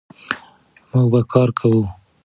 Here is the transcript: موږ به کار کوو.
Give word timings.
موږ 0.89 1.07
به 1.11 1.21
کار 1.33 1.49
کوو. 1.59 1.83